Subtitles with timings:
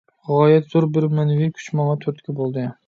[0.29, 2.71] غايەت زور بىر مەنىۋى كۈچ ماڭا تۈرتكە بولدى.